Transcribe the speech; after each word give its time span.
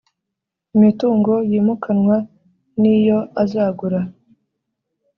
Imitungo 0.75 1.33
yimukanwa 1.49 2.15
niyo 2.81 3.19
azagura. 3.41 3.99